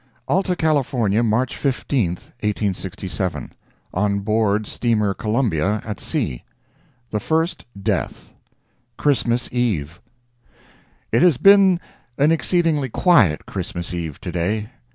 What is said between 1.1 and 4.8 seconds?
March 15, 1867 On board